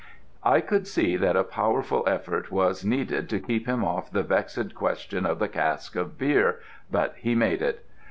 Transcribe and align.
I 0.41 0.61
could 0.61 0.87
see 0.87 1.15
that 1.17 1.35
a 1.35 1.43
powerful 1.43 2.03
effort 2.07 2.49
was 2.51 2.83
needed 2.83 3.29
to 3.29 3.39
keep 3.39 3.67
him 3.67 3.85
off 3.85 4.09
the 4.09 4.23
vexed 4.23 4.73
question 4.73 5.27
of 5.27 5.37
the 5.37 5.47
cask 5.47 5.95
of 5.95 6.17
beer, 6.17 6.59
but 6.89 7.13
he 7.19 7.35
made 7.35 7.61
it. 7.61 7.85